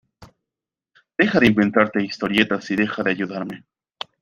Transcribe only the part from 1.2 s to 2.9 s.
de inventarte historietas y